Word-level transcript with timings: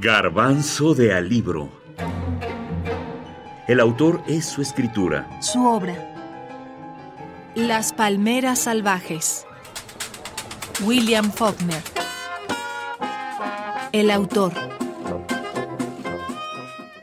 Garbanzo 0.00 0.94
de 0.94 1.12
Alibro. 1.12 1.70
El 3.66 3.80
autor 3.80 4.22
es 4.28 4.44
su 4.44 4.62
escritura. 4.62 5.28
Su 5.42 5.66
obra. 5.66 6.14
Las 7.56 7.92
palmeras 7.92 8.60
salvajes. 8.60 9.44
William 10.84 11.32
Faulkner. 11.32 11.82
El 13.90 14.12
autor. 14.12 14.52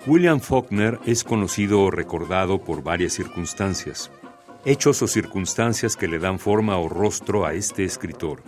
William 0.08 0.40
Faulkner 0.40 0.98
es 1.06 1.26
conocido 1.26 1.82
o 1.82 1.92
recordado 1.92 2.64
por 2.64 2.82
varias 2.82 3.12
circunstancias, 3.12 4.10
hechos 4.64 5.02
o 5.02 5.08
circunstancias 5.08 5.98
que 5.98 6.08
le 6.08 6.20
dan 6.20 6.40
forma 6.40 6.78
o 6.78 6.88
rostro 6.88 7.46
a 7.46 7.56
este 7.56 7.84
escritor. 7.84 8.42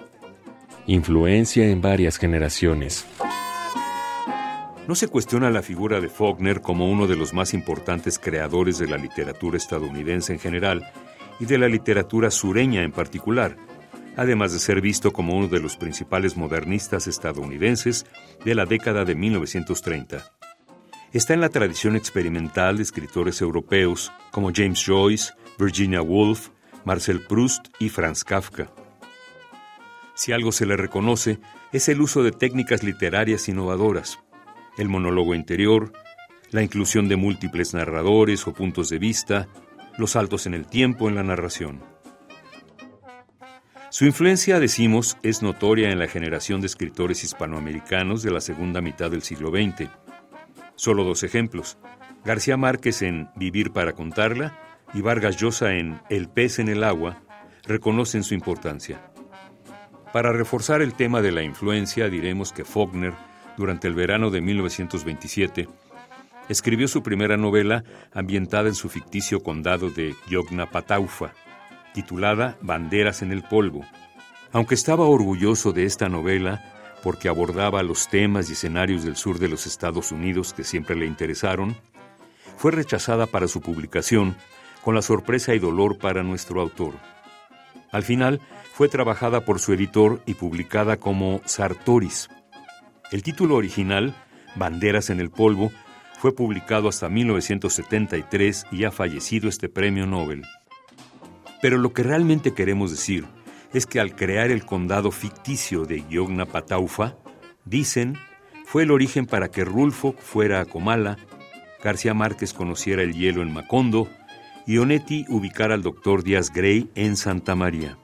Influencia 0.85 1.67
en 1.67 1.81
varias 1.81 2.15
generaciones. 2.17 3.05
No 4.87 4.95
se 4.95 5.09
cuestiona 5.09 5.49
la 5.49 5.61
figura 5.61 5.99
de 5.99 6.07
Faulkner 6.07 6.61
como 6.61 6.89
uno 6.89 7.07
de 7.07 7.17
los 7.17 7.33
más 7.33 7.53
importantes 7.53 8.17
creadores 8.17 8.77
de 8.77 8.87
la 8.87 8.95
literatura 8.95 9.57
estadounidense 9.57 10.31
en 10.31 10.39
general 10.39 10.89
y 11.41 11.45
de 11.45 11.57
la 11.57 11.67
literatura 11.67 12.31
sureña 12.31 12.83
en 12.83 12.93
particular, 12.93 13.57
además 14.15 14.53
de 14.53 14.59
ser 14.59 14.79
visto 14.79 15.11
como 15.11 15.35
uno 15.35 15.49
de 15.49 15.59
los 15.59 15.75
principales 15.75 16.37
modernistas 16.37 17.07
estadounidenses 17.07 18.05
de 18.45 18.55
la 18.55 18.65
década 18.65 19.03
de 19.03 19.15
1930. 19.15 20.31
Está 21.11 21.33
en 21.33 21.41
la 21.41 21.49
tradición 21.49 21.97
experimental 21.97 22.77
de 22.77 22.83
escritores 22.83 23.41
europeos 23.41 24.13
como 24.31 24.53
James 24.55 24.81
Joyce, 24.85 25.33
Virginia 25.59 26.01
Woolf, 26.01 26.51
Marcel 26.85 27.19
Proust 27.27 27.67
y 27.79 27.89
Franz 27.89 28.23
Kafka. 28.23 28.71
Si 30.15 30.31
algo 30.31 30.53
se 30.53 30.65
le 30.65 30.77
reconoce, 30.77 31.39
es 31.73 31.89
el 31.89 31.99
uso 31.99 32.23
de 32.23 32.31
técnicas 32.31 32.83
literarias 32.83 33.49
innovadoras, 33.49 34.19
el 34.77 34.89
monólogo 34.89 35.35
interior, 35.35 35.91
la 36.51 36.63
inclusión 36.63 37.09
de 37.09 37.15
múltiples 37.15 37.73
narradores 37.73 38.47
o 38.47 38.53
puntos 38.53 38.89
de 38.89 38.99
vista, 38.99 39.47
los 39.97 40.11
saltos 40.11 40.45
en 40.45 40.53
el 40.53 40.67
tiempo 40.67 41.09
en 41.09 41.15
la 41.15 41.23
narración. 41.23 41.81
Su 43.89 44.05
influencia, 44.05 44.59
decimos, 44.59 45.17
es 45.23 45.41
notoria 45.41 45.91
en 45.91 45.99
la 45.99 46.07
generación 46.07 46.61
de 46.61 46.67
escritores 46.67 47.23
hispanoamericanos 47.23 48.21
de 48.21 48.31
la 48.31 48.41
segunda 48.41 48.81
mitad 48.81 49.09
del 49.09 49.23
siglo 49.23 49.49
XX. 49.49 49.89
Solo 50.75 51.03
dos 51.03 51.23
ejemplos. 51.23 51.77
García 52.23 52.57
Márquez 52.57 53.01
en 53.01 53.29
Vivir 53.35 53.71
para 53.71 53.93
contarla 53.93 54.59
y 54.93 55.01
Vargas 55.01 55.37
Llosa 55.37 55.73
en 55.73 55.99
El 56.09 56.29
pez 56.29 56.59
en 56.59 56.67
el 56.67 56.83
agua 56.83 57.23
reconocen 57.63 58.23
su 58.23 58.33
importancia. 58.33 59.01
Para 60.13 60.31
reforzar 60.31 60.81
el 60.81 60.93
tema 60.93 61.21
de 61.21 61.31
la 61.31 61.43
influencia, 61.43 62.09
diremos 62.09 62.51
que 62.51 62.65
Faulkner 62.65 63.13
durante 63.57 63.87
el 63.87 63.95
verano 63.95 64.29
de 64.29 64.39
1927, 64.39 65.67
escribió 66.47 66.87
su 66.87 67.03
primera 67.03 67.35
novela 67.35 67.83
ambientada 68.13 68.69
en 68.69 68.75
su 68.75 68.87
ficticio 68.87 69.41
condado 69.41 69.89
de 69.89 70.15
Yognapataufa, 70.29 71.33
titulada 71.93 72.57
Banderas 72.61 73.21
en 73.21 73.31
el 73.31 73.43
polvo. 73.43 73.85
Aunque 74.53 74.75
estaba 74.75 75.05
orgulloso 75.05 75.73
de 75.73 75.83
esta 75.83 76.07
novela 76.07 76.73
porque 77.03 77.29
abordaba 77.29 77.83
los 77.83 78.07
temas 78.07 78.49
y 78.49 78.53
escenarios 78.53 79.03
del 79.03 79.15
sur 79.15 79.39
de 79.39 79.49
los 79.49 79.67
Estados 79.67 80.11
Unidos 80.11 80.53
que 80.53 80.63
siempre 80.63 80.95
le 80.95 81.05
interesaron, 81.05 81.75
fue 82.57 82.71
rechazada 82.71 83.25
para 83.27 83.47
su 83.47 83.61
publicación 83.61 84.35
con 84.83 84.95
la 84.95 85.01
sorpresa 85.01 85.53
y 85.53 85.59
dolor 85.59 85.97
para 85.97 86.23
nuestro 86.23 86.61
autor. 86.61 86.93
Al 87.91 88.03
final, 88.03 88.41
fue 88.73 88.89
trabajada 88.89 89.41
por 89.41 89.59
su 89.59 89.73
editor 89.73 90.21
y 90.25 90.35
publicada 90.35 90.97
como 90.97 91.41
Sartoris, 91.45 92.29
el 93.11 93.23
título 93.23 93.55
original, 93.55 94.15
Banderas 94.55 95.09
en 95.09 95.19
el 95.19 95.29
Polvo, 95.29 95.71
fue 96.19 96.35
publicado 96.35 96.89
hasta 96.89 97.09
1973 97.09 98.65
y 98.71 98.83
ha 98.83 98.91
fallecido 98.91 99.47
este 99.47 99.69
premio 99.69 100.05
Nobel. 100.07 100.43
Pero 101.61 101.77
lo 101.77 101.93
que 101.93 102.03
realmente 102.03 102.53
queremos 102.53 102.91
decir 102.91 103.25
es 103.73 103.85
que 103.85 103.99
al 103.99 104.15
crear 104.15 104.51
el 104.51 104.65
condado 104.65 105.11
ficticio 105.11 105.85
de 105.85 106.03
Pataufa, 106.51 107.15
dicen, 107.65 108.17
fue 108.65 108.83
el 108.83 108.91
origen 108.91 109.25
para 109.25 109.49
que 109.49 109.63
Rulfo 109.63 110.13
fuera 110.13 110.59
a 110.59 110.65
Comala, 110.65 111.17
García 111.83 112.13
Márquez 112.13 112.53
conociera 112.53 113.03
el 113.03 113.13
hielo 113.13 113.41
en 113.41 113.53
Macondo 113.53 114.09
y 114.65 114.79
Onetti 114.79 115.25
ubicara 115.29 115.75
al 115.75 115.83
doctor 115.83 116.23
Díaz 116.23 116.51
Grey 116.51 116.89
en 116.95 117.15
Santa 117.15 117.55
María. 117.55 117.97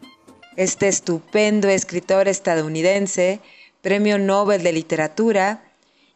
Este 0.56 0.88
estupendo 0.88 1.68
escritor 1.68 2.28
estadounidense 2.28 3.42
Premio 3.83 4.17
Nobel 4.17 4.63
de 4.63 4.71
Literatura, 4.71 5.61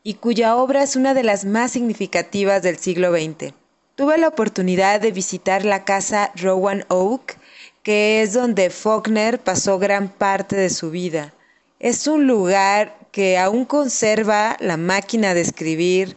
y 0.02 0.14
cuya 0.14 0.56
obra 0.56 0.84
es 0.84 0.96
una 0.96 1.14
de 1.14 1.24
las 1.24 1.44
más 1.44 1.72
significativas 1.72 2.64
del 2.64 2.78
siglo 2.78 3.12
XX. 3.12 3.54
Tuve 3.96 4.18
la 4.18 4.30
oportunidad 4.30 5.02
de 5.02 5.12
visitar 5.12 5.66
la 5.66 5.84
casa 5.84 6.32
Rowan 6.36 6.86
Oak, 6.88 7.36
que 7.84 8.22
es 8.22 8.32
donde 8.32 8.70
Faulkner 8.70 9.40
pasó 9.40 9.80
gran 9.80 10.08
parte 10.08 10.56
de 10.56 10.70
su 10.70 10.92
vida. 10.92 11.34
Es 11.78 12.08
un 12.08 12.26
lugar 12.26 12.98
que 13.12 13.38
aún 13.38 13.66
conserva 13.66 14.56
la 14.62 14.78
máquina 14.78 15.34
de 15.34 15.42
escribir 15.42 16.16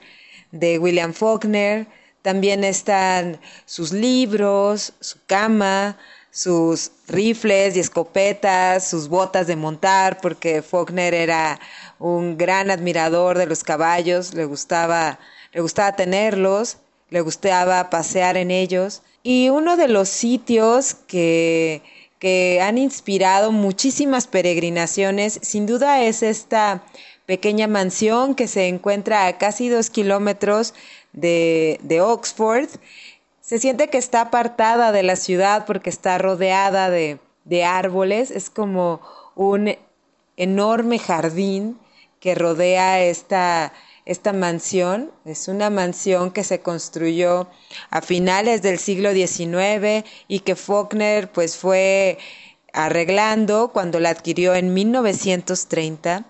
de 0.52 0.78
William 0.78 1.12
Faulkner, 1.12 1.88
también 2.22 2.62
están 2.62 3.40
sus 3.66 3.90
libros, 3.90 4.92
su 5.00 5.18
cama, 5.26 5.98
sus 6.30 6.92
rifles 7.08 7.76
y 7.76 7.80
escopetas, 7.80 8.88
sus 8.88 9.08
botas 9.08 9.46
de 9.46 9.56
montar, 9.56 10.20
porque 10.20 10.62
Faulkner 10.62 11.14
era 11.14 11.58
un 11.98 12.36
gran 12.38 12.70
admirador 12.70 13.36
de 13.36 13.46
los 13.46 13.64
caballos, 13.64 14.34
le 14.34 14.44
gustaba, 14.44 15.18
le 15.52 15.60
gustaba 15.60 15.96
tenerlos, 15.96 16.78
le 17.10 17.20
gustaba 17.20 17.90
pasear 17.90 18.36
en 18.36 18.50
ellos. 18.50 19.02
Y 19.22 19.50
uno 19.50 19.76
de 19.76 19.88
los 19.88 20.08
sitios 20.08 20.94
que, 20.94 21.82
que 22.18 22.60
han 22.62 22.78
inspirado 22.78 23.52
muchísimas 23.52 24.26
peregrinaciones, 24.26 25.38
sin 25.42 25.66
duda 25.66 26.02
es 26.02 26.22
esta 26.22 26.84
pequeña 27.26 27.66
mansión 27.66 28.34
que 28.34 28.48
se 28.48 28.68
encuentra 28.68 29.26
a 29.26 29.36
casi 29.38 29.68
dos 29.68 29.90
kilómetros 29.90 30.74
de, 31.12 31.78
de 31.82 32.00
Oxford 32.00 32.68
se 33.40 33.58
siente 33.58 33.88
que 33.88 33.98
está 33.98 34.22
apartada 34.22 34.92
de 34.92 35.02
la 35.02 35.16
ciudad 35.16 35.66
porque 35.66 35.90
está 35.90 36.18
rodeada 36.18 36.90
de, 36.90 37.18
árboles. 37.64 38.30
Es 38.30 38.48
como 38.48 39.00
un 39.34 39.76
enorme 40.36 40.98
jardín 40.98 41.78
que 42.20 42.34
rodea 42.34 43.02
esta, 43.02 43.72
esta 44.04 44.32
mansión. 44.32 45.10
Es 45.24 45.48
una 45.48 45.68
mansión 45.70 46.30
que 46.30 46.44
se 46.44 46.60
construyó 46.60 47.48
a 47.90 48.02
finales 48.02 48.62
del 48.62 48.78
siglo 48.78 49.12
XIX 49.12 50.04
y 50.28 50.40
que 50.40 50.54
Faulkner 50.54 51.32
pues 51.32 51.56
fue 51.56 52.18
arreglando 52.72 53.72
cuando 53.72 53.98
la 53.98 54.10
adquirió 54.10 54.54
en 54.54 54.74
1930. 54.74 56.24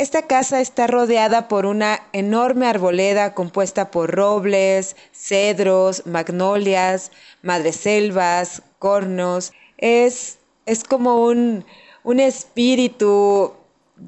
Esta 0.00 0.22
casa 0.22 0.62
está 0.62 0.86
rodeada 0.86 1.46
por 1.46 1.66
una 1.66 2.00
enorme 2.14 2.66
arboleda 2.66 3.34
compuesta 3.34 3.90
por 3.90 4.10
robles, 4.10 4.96
cedros, 5.12 6.06
magnolias, 6.06 7.12
madreselvas, 7.42 8.62
cornos. 8.78 9.52
Es, 9.76 10.38
es 10.64 10.84
como 10.84 11.26
un, 11.26 11.66
un 12.02 12.18
espíritu 12.18 13.52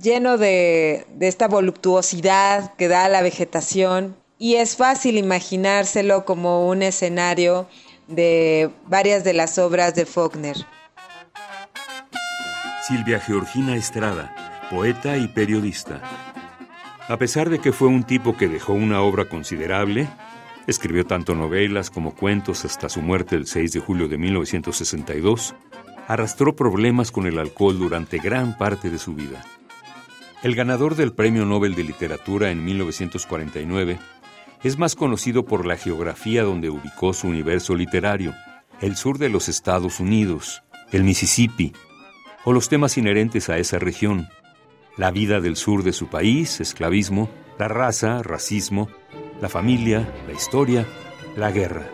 lleno 0.00 0.38
de, 0.38 1.06
de 1.10 1.28
esta 1.28 1.46
voluptuosidad 1.46 2.72
que 2.76 2.88
da 2.88 3.10
la 3.10 3.20
vegetación 3.20 4.16
y 4.38 4.54
es 4.54 4.76
fácil 4.76 5.18
imaginárselo 5.18 6.24
como 6.24 6.68
un 6.68 6.80
escenario 6.80 7.68
de 8.08 8.70
varias 8.86 9.24
de 9.24 9.34
las 9.34 9.58
obras 9.58 9.94
de 9.94 10.06
Faulkner. 10.06 10.56
Silvia 12.88 13.20
Georgina 13.20 13.76
Estrada 13.76 14.51
poeta 14.72 15.18
y 15.18 15.28
periodista. 15.28 16.00
A 17.06 17.18
pesar 17.18 17.50
de 17.50 17.58
que 17.58 17.72
fue 17.72 17.88
un 17.88 18.04
tipo 18.04 18.38
que 18.38 18.48
dejó 18.48 18.72
una 18.72 19.02
obra 19.02 19.26
considerable, 19.26 20.08
escribió 20.66 21.04
tanto 21.04 21.34
novelas 21.34 21.90
como 21.90 22.14
cuentos 22.14 22.64
hasta 22.64 22.88
su 22.88 23.02
muerte 23.02 23.36
el 23.36 23.46
6 23.46 23.70
de 23.70 23.80
julio 23.80 24.08
de 24.08 24.16
1962, 24.16 25.54
arrastró 26.08 26.56
problemas 26.56 27.12
con 27.12 27.26
el 27.26 27.38
alcohol 27.38 27.78
durante 27.78 28.16
gran 28.16 28.56
parte 28.56 28.88
de 28.88 28.96
su 28.96 29.14
vida. 29.14 29.44
El 30.42 30.54
ganador 30.54 30.96
del 30.96 31.12
Premio 31.12 31.44
Nobel 31.44 31.74
de 31.74 31.84
Literatura 31.84 32.50
en 32.50 32.64
1949 32.64 33.98
es 34.64 34.78
más 34.78 34.94
conocido 34.96 35.44
por 35.44 35.66
la 35.66 35.76
geografía 35.76 36.44
donde 36.44 36.70
ubicó 36.70 37.12
su 37.12 37.28
universo 37.28 37.74
literario, 37.74 38.32
el 38.80 38.96
sur 38.96 39.18
de 39.18 39.28
los 39.28 39.50
Estados 39.50 40.00
Unidos, 40.00 40.62
el 40.92 41.04
Mississippi, 41.04 41.74
o 42.46 42.54
los 42.54 42.70
temas 42.70 42.96
inherentes 42.96 43.50
a 43.50 43.58
esa 43.58 43.78
región, 43.78 44.28
la 44.96 45.10
vida 45.10 45.40
del 45.40 45.56
sur 45.56 45.82
de 45.82 45.92
su 45.92 46.08
país, 46.08 46.60
esclavismo, 46.60 47.30
la 47.58 47.68
raza, 47.68 48.22
racismo, 48.22 48.88
la 49.40 49.48
familia, 49.48 50.12
la 50.26 50.32
historia, 50.32 50.86
la 51.36 51.50
guerra. 51.50 51.88